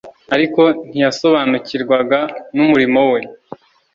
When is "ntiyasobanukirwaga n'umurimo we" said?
0.91-3.21